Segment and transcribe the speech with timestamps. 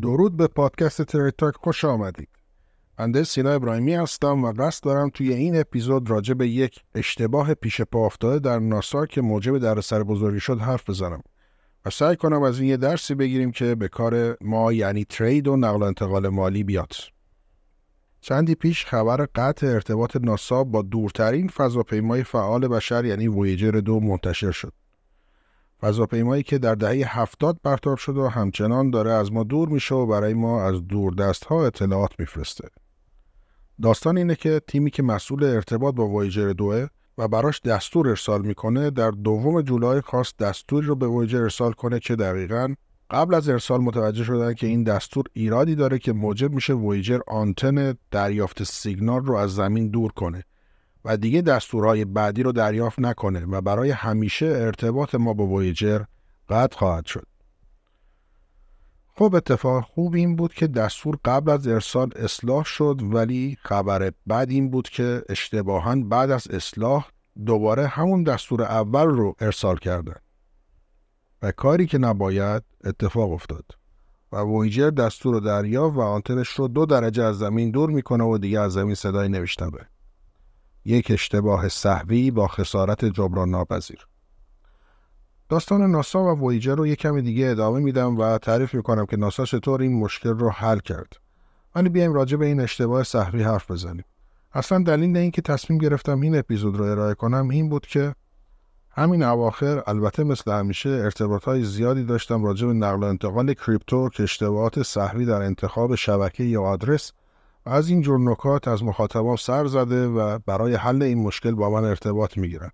[0.00, 2.28] درود به پادکست تریتاک خوش آمدید.
[2.96, 7.80] بنده سینا ابراهیمی هستم و قصد دارم توی این اپیزود راجع به یک اشتباه پیش
[7.80, 11.22] پا افتاده در ناسا که موجب دردسر بزرگی شد حرف بزنم
[11.86, 15.56] و سعی کنم از این یه درسی بگیریم که به کار ما یعنی ترید و
[15.56, 16.92] نقل و انتقال مالی بیاد.
[18.20, 24.50] چندی پیش خبر قطع ارتباط ناسا با دورترین فضاپیمای فعال بشر یعنی وویجر دو منتشر
[24.50, 24.72] شد.
[25.82, 30.06] فضاپیمایی که در دهه هفتاد پرتاب شده و همچنان داره از ما دور میشه و
[30.06, 32.68] برای ما از دور دست ها اطلاعات میفرسته.
[33.82, 36.86] داستان اینه که تیمی که مسئول ارتباط با وایجر دوه
[37.18, 42.00] و براش دستور ارسال می‌کنه در دوم جولای خواست دستوری رو به وایجر ارسال کنه
[42.00, 42.74] که دقیقا
[43.10, 47.94] قبل از ارسال متوجه شدن که این دستور ایرادی داره که موجب میشه وایجر آنتن
[48.10, 50.44] دریافت سیگنال رو از زمین دور کنه
[51.04, 56.02] و دیگه دستورهای بعدی رو دریافت نکنه و برای همیشه ارتباط ما با وایجر
[56.48, 57.26] قطع خواهد شد.
[59.14, 64.50] خب اتفاق خوب این بود که دستور قبل از ارسال اصلاح شد ولی خبر بعد
[64.50, 67.08] این بود که اشتباها بعد از اصلاح
[67.46, 70.16] دوباره همون دستور اول رو ارسال کردن.
[71.42, 73.64] و کاری که نباید اتفاق افتاد.
[74.32, 78.38] و وایجر دستور رو دریافت و آنتنش رو دو درجه از زمین دور می‌کنه و
[78.38, 79.80] دیگه از زمین صدایی نمیشنوه
[80.84, 84.06] یک اشتباه صحوی با خسارت جبران ناپذیر.
[85.48, 89.44] داستان ناسا و وویجر رو یک کمی دیگه ادامه میدم و تعریف می‌کنم که ناسا
[89.44, 91.16] چطور این مشکل رو حل کرد.
[91.74, 94.04] ولی بیایم راجع به این اشتباه صحوی حرف بزنیم.
[94.52, 98.14] اصلا دلیل این که تصمیم گرفتم این اپیزود رو ارائه کنم این بود که
[98.90, 104.08] همین اواخر البته مثل همیشه ارتباط های زیادی داشتم راجع به نقل و انتقال کریپتو
[104.08, 107.12] که اشتباهات صحوی در انتخاب شبکه یا آدرس
[107.66, 111.84] از این جور نکات از مخاطبان سر زده و برای حل این مشکل با من
[111.84, 112.70] ارتباط می‌گیرن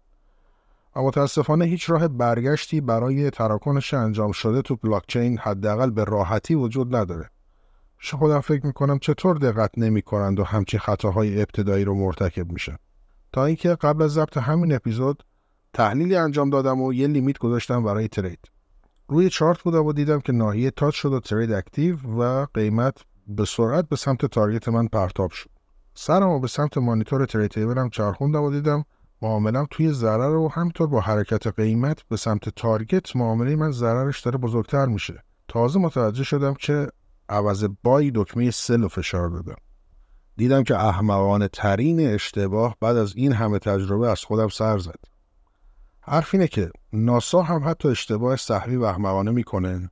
[0.97, 6.97] و متاسفانه هیچ راه برگشتی برای تراکنش انجام شده تو بلاکچین حداقل به راحتی وجود
[6.97, 7.31] نداره.
[7.99, 12.77] ش خودم فکر می‌کنم چطور دقت نمی‌کنند و همچین خطاهای ابتدایی رو مرتکب میشن.
[13.33, 15.25] تا اینکه قبل از ضبط همین اپیزود
[15.73, 18.39] تحلیلی انجام دادم و یه لیمیت گذاشتم برای ترید.
[19.09, 22.99] روی چارت بودم و دیدم که ناحیه تاچ شد و ترید اکتیو و قیمت
[23.29, 25.51] به سرعت به سمت تارگت من پرتاب شد.
[25.95, 28.85] سرم و به سمت مانیتور ترید تیبلم چرخوندم و دیدم
[29.23, 34.39] معاملم توی ضرر و همینطور با حرکت قیمت به سمت تارگت معامله من ضررش داره
[34.39, 35.23] بزرگتر میشه.
[35.49, 36.89] تازه متوجه شدم که
[37.29, 39.57] عوض بای دکمه سل و فشار دادم.
[40.37, 45.01] دیدم که احمقانه ترین اشتباه بعد از این همه تجربه از خودم سر زد.
[46.01, 49.91] حرف اینه که ناسا هم حتی اشتباه صحوی و احمقانه می‌کنه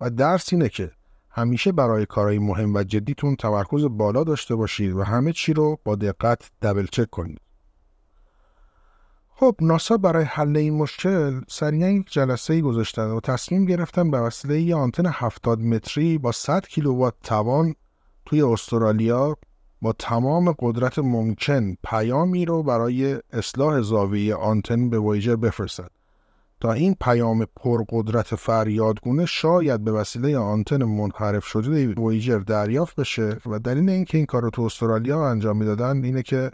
[0.00, 0.90] و درس اینه که
[1.38, 5.94] همیشه برای کارهای مهم و جدیتون تمرکز بالا داشته باشید و همه چی رو با
[5.94, 7.40] دقت دبل چک کنید.
[9.40, 14.20] خب ناسا برای حل این مشکل سریعا یک جلسه ای گذاشتن و تصمیم گرفتن به
[14.20, 17.74] وسیله یه آنتن 70 متری با 100 کیلووات توان
[18.26, 19.36] توی استرالیا
[19.82, 25.97] با تمام قدرت ممکن پیامی رو برای اصلاح زاویه آنتن به ویجر بفرستد
[26.60, 33.58] تا این پیام پرقدرت فریادگونه شاید به وسیله آنتن منحرف شده ویجر دریافت بشه و
[33.58, 36.50] دلیل اینکه این کار رو تو استرالیا انجام می‌دادن اینه که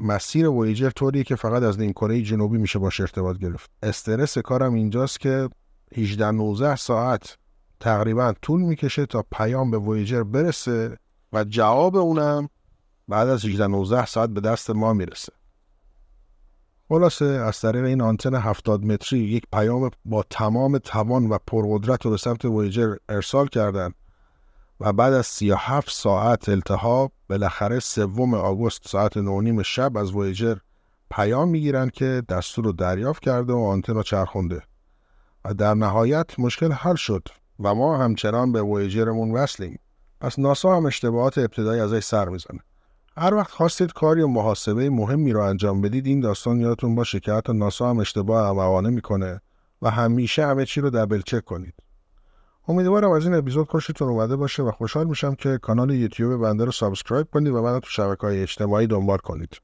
[0.00, 3.70] مسیر وویجر طوریه که فقط از نیم کره جنوبی میشه باش ارتباط گرفت.
[3.82, 5.48] استرس کارم اینجاست که
[5.96, 7.36] 18 19 ساعت
[7.80, 10.98] تقریبا طول می‌کشه تا پیام به وویجر برسه
[11.32, 12.48] و جواب اونم
[13.08, 15.32] بعد از 18 19 ساعت به دست ما می‌رسه.
[16.88, 22.10] خلاصه از طریق این آنتن 70 متری یک پیام با تمام توان و پرقدرت رو
[22.10, 23.92] به سمت وویجر ارسال کردن
[24.80, 30.56] و بعد از 37 ساعت التهاب بالاخره سوم آگوست ساعت نیم شب از ویجر
[31.10, 34.62] پیام می‌گیرند که دستور رو دریافت کرده و آنتن رو چرخونده
[35.44, 37.28] و در نهایت مشکل حل شد
[37.60, 39.78] و ما همچنان به ویجرمون وصلیم.
[40.20, 42.60] پس ناسا هم اشتباهات ابتدایی ازش سر می‌زنه.
[43.18, 47.32] هر وقت خواستید کاری و محاسبه مهمی رو انجام بدید این داستان یادتون باشه که
[47.32, 49.40] حتی ناسا هم اشتباه عموانه می‌کنه
[49.82, 51.74] و همیشه همه چی رو دبل چک کنید.
[52.68, 56.72] امیدوارم از این اپیزود خوشتون اومده باشه و خوشحال میشم که کانال یوتیوب بنده رو
[56.72, 59.60] سابسکرایب کنید و منو تو شبکه های اجتماعی دنبال کنید.